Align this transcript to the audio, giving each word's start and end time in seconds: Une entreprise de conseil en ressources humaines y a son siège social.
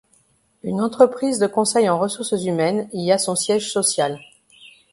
Une 0.63 0.81
entreprise 0.81 1.37
de 1.37 1.45
conseil 1.45 1.87
en 1.87 1.99
ressources 1.99 2.43
humaines 2.43 2.89
y 2.91 3.11
a 3.11 3.19
son 3.19 3.35
siège 3.35 3.71
social. 3.71 4.19